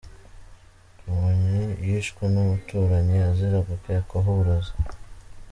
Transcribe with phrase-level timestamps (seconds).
[0.99, 4.73] Kamonyi: Yishwe n’umuturanyi azira gukekwaho uburozi